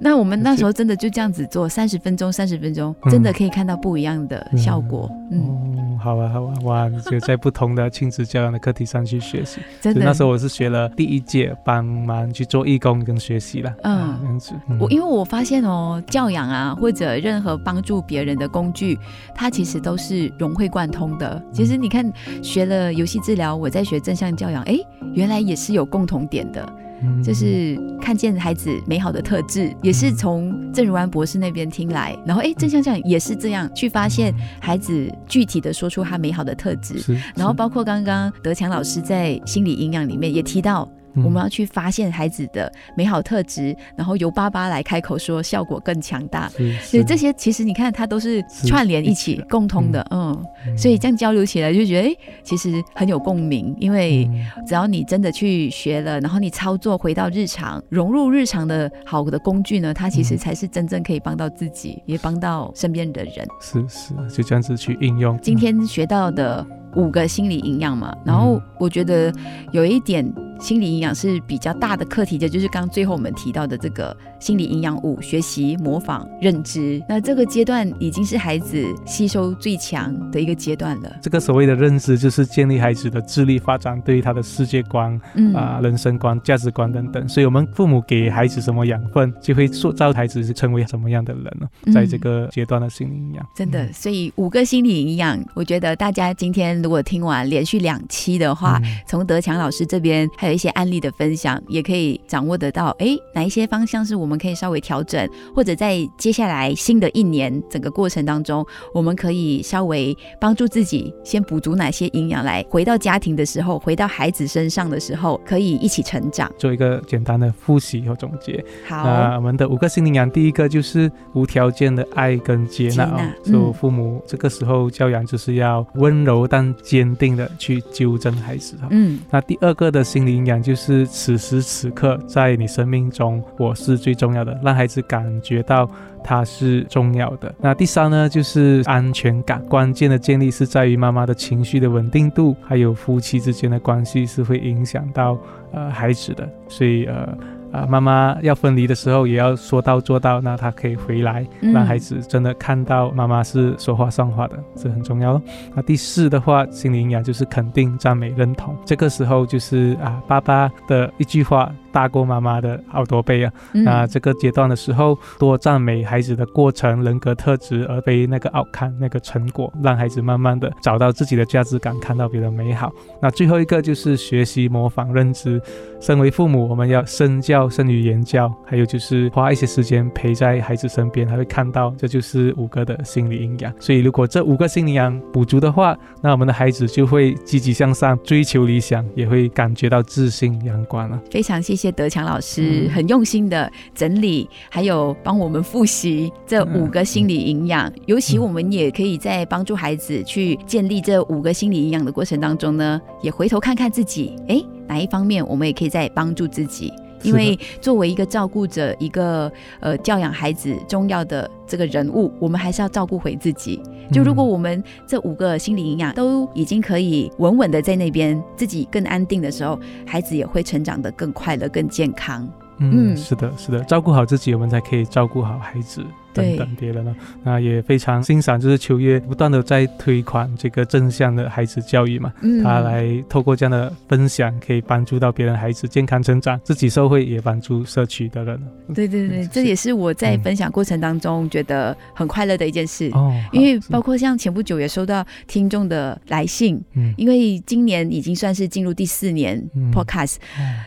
[0.00, 5.10] 那我们那时候真的就这样子做，三十分钟，三十分钟，嗯真的可以看到不一样的效果。
[5.30, 9.60] 嗯，哦，好啊，好啊，哇，你就在不同的亲子教养的课题上去学习。
[9.80, 10.04] 真的。
[10.04, 13.72] 那时候我是学了第一届，帮忙去做义工跟学习了。
[13.82, 14.52] 嗯啊这样子。
[14.68, 18.98] 嗯我因为我发现哦，教养啊，或者任何帮助别人的工具，
[19.34, 21.40] 它其实都是融会贯通的。
[21.52, 24.76] 其实你看，学了游戏治疗，我在学正向教养，哎，
[25.14, 26.72] 原来也是有共同点的。
[27.02, 41.24] 嗯就是看见孩子美好的特质，也是从郑如安博士那边听来，然后哎，正向教养也是这样去发现孩子具体的说出他美好的特质，然后包括刚刚德强老师在心理营养里面也提到，嗯。
[41.24, 46.48] 我们要去发现孩子的美好特质，然后由爸爸来开口说，效果更强大。
[46.82, 50.78] 所以这些其实你看，它都是是串联一一起共通的，嗯，嗯。
[50.78, 54.46] 所以这样交流起来就觉得，哎，其实很有共鸣，因为嗯。
[54.66, 60.38] 只要你真的去学了，然后你操作回到日常，融入日常的好的工具呢，它其实嗯。
[60.38, 63.46] 才是真正可以帮到自己，也帮到身边的人。
[63.60, 65.38] 是是，就这样子去应用。
[65.40, 69.32] 今天学到的五个心理营养嘛，然后我觉得
[69.72, 77.02] 有一点心理营养是比较大的课题的，就是刚最后我们提到的这个心理营养五：学习、模仿、认知。
[77.08, 81.10] 那这个阶段已经是孩子吸收最强的一个阶段了。
[81.22, 87.26] 这个所谓的认知，就是建立孩子的智力发展，对于他的世界观、嗯啊、人生观、价值观等等。
[87.28, 91.66] 所以，我们父母给孩子什么养分，就会塑造孩子是成为什么样的人呢？
[91.86, 108.64] 嗯在这个阶段的心理营养，真的，所以五个心理营养，我觉得大家今天如果听完连续两期的话，嗯从德强老师这边还有一些案例的分享，也可以掌握得到，哎，哪一些方向是我们可以稍微调整，或者在接下来新的一年整个过程当中，
[108.94, 116.50] 我们可以稍微帮助自己先补足哪些营养，来回到家庭的时候，回到孩子身上的时候，可以一起成长。
[116.58, 118.64] 做一个简单的复习和总结。
[118.86, 123.06] 好，那我们的五个心理营养，第一个就是无条件的爱跟接纳。
[123.44, 128.88] 所以嗯父母这个时候教养就是要温柔但坚定的去纠正孩子哈。
[128.90, 135.90] 嗯，那第二个的心理营养就是此时此刻在你生命中，我是最重要的，让孩子感觉到
[136.22, 137.54] 他是重要的。
[137.60, 145.38] 那第三呢，就是安全感，关键的建立是在于妈妈的情绪的稳定度，还有夫妻之间的关系是会影响到
[145.72, 147.36] 呃孩子的，所以呃。
[147.72, 155.42] 啊，妈妈要分离的时候也要说到做到，那他可以回来，嗯让孩子真的看到妈妈是说话算话的，这很重要咯。
[155.74, 158.76] 那第四的话，心理营养就是肯定、赞美、认同。
[158.84, 163.52] 这个时候就是啊，爸爸的一句话大过妈妈的好多倍啊。
[163.72, 172.92] 嗯那这个阶段的时候，多赞美孩子的过程、人格特质，而非那个 outcome 那个成果，让孩子慢慢的找到自己的价值感，看到别人美好。
[173.22, 175.60] 那最后一个就是学习、模仿、认知。
[176.00, 183.72] 身为父母，我们要身教胜于言教，还有就是花一些时间陪在孩子身边，他会看到这就是五个的心理营养。
[183.78, 191.20] 所以如果这五个心理营养补足的话，那我们的孩子就会积极向上，追求理想，也会感觉到自信、阳光了。
[191.30, 197.88] 非常谢谢德强老师，嗯很用心的整理，还有帮我们复习这五个心理营养。
[198.06, 206.92] 尤其我们也可以在帮助孩子去建立这五个心理营养的过程当中呢，也回头看看自己，诶，哪一方面我们也可以在帮助自己。
[207.22, 209.50] 因为作为一个照顾者，一个
[209.80, 213.82] 呃教养孩子重要的这个人物，我们还是要照顾回自己。
[214.12, 222.48] 就如果我们这五个心理营养都已经可以稳稳的在那边，自己更安定的时候，孩子也会成长的更快乐、更健康。
[222.78, 227.14] 嗯，嗯是的，是的，照顾好自己，我们才可以照顾好孩子等等别人呢。
[227.42, 238.60] 那也非常欣赏，就是秋月不断的在推广这个正向的孩子教育嘛，嗯他来透过这样的分享，可以帮助到别人孩子健康成长，自己受惠，也帮助社区的人。
[238.94, 243.10] 对对对，嗯这也是我在嗯分享过程当中觉得很快乐的一件事。
[243.12, 250.40] 哦，因为包括像前不久也收到听众的来信，嗯因为今年已经算是进入第四年嗯 podcast，、哦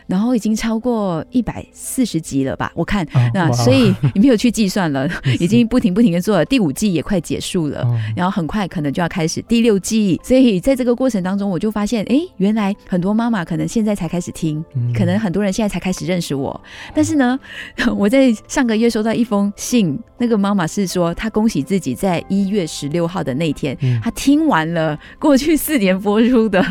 [0.06, 2.70] 然后已经超过一百四十集了吧？
[2.74, 7.82] 我看，那所以你没有去计算了，是 已经不停不停的做了，第五季也快结束了。
[7.82, 16.58] 哦然后很快可能就要开始第六季，所以在这个过程当中，我就发现，哎，原来很多妈妈可能现在才开始听，嗯可能很多人现在才开始认识我。
[16.94, 17.38] 但是呢，
[17.96, 26.64] 我在上个月收到一封信，那个妈妈是说，她恭喜自己在一月十六号的那天，嗯她听完了过去四年播出的，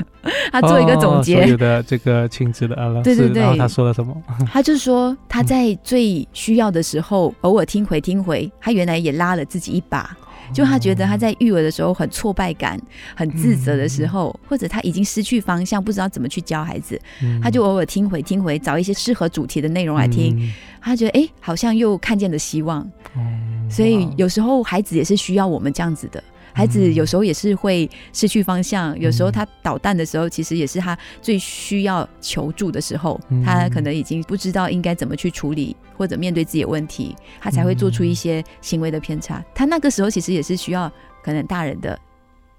[0.51, 1.57] 她做一个总结哦所有。
[1.57, 4.16] 的这个亲子的呃，对对对是然后她说了什么？
[4.51, 10.16] 她就说，她在最需要的时候，偶尔听回听回，她原来也拉了自己一把。
[10.53, 12.80] 就他觉得他在育儿的时候很挫败感、
[13.16, 20.38] 很自责的时候，或者他已经失去方向，不知道怎么去教孩子，嗯她就偶尔听回听回，找一些适合主题的内容来听。
[20.39, 22.82] 嗯她觉得哎、诶好像又看见了希望。
[23.16, 23.22] 哦
[23.70, 26.22] 所以有时候孩子也是需要我们这样子的。
[26.51, 33.20] 孩子嗯有时候也是会失去方向，有时候他捣蛋的时候，其实也是他最需要求助的时候。
[33.30, 39.44] 嗯他可能已经不知道应该怎么去处理或者面对自己的问题，他才会做出一些行为的偏差。
[39.54, 40.91] 他那个时候其实也是需要
[41.24, 42.00] 可能大人的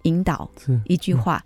[0.03, 0.51] 引导，
[0.87, 1.43] 一句话，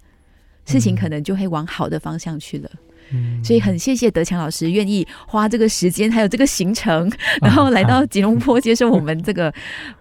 [0.64, 2.70] 事情可能就会往好的方向去了。
[3.12, 9.52] 嗯所以很谢谢德强老师愿意花这个时间，还有这个行程，然后来到吉隆坡接受我们这个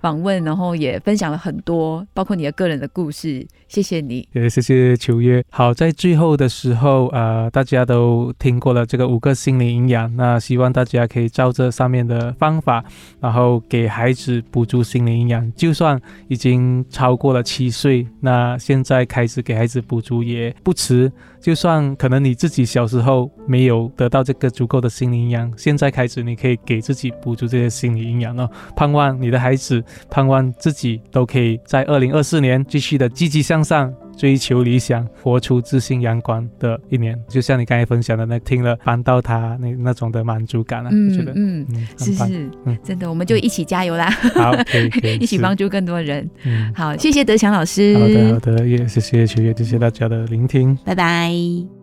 [0.02, 3.46] 访问，然后也分享了很多，包括你的个人的故事。
[3.68, 4.28] 谢谢你。
[4.34, 5.44] 也谢谢秋月。
[5.50, 12.84] 好，在最后的时候，呃，大家都听过了这个五个心理营养，那希望大家可以照这上面的方法，
[13.20, 15.52] 然后给孩子补足心理营养。
[15.54, 16.00] 就算
[16.30, 21.12] 已经超过了七岁，那现在开始给孩子补足也不迟。
[21.40, 28.50] 就算可能你自己小时候没有得到这个足够的心理营养，现在开始你可以给自己补足这些心理营养哦。
[28.76, 37.18] 盼望你的孩子，盼望自己都可以在二零二四年继续的积极向上，追求理想、活出自信阳光的一年。
[37.28, 46.28] 就像你刚才分享的那，听了帮到他那那种的满足感啊，我觉得嗯，嗯，是是嗯，真的，我们就一起加油啦，好，可以可以， 一起是帮助更多人。
[46.46, 50.78] 嗯，好，谢谢德强老师，好的好的，也谢谢秋月，谢谢大家的聆听。
[50.84, 51.77] 拜拜。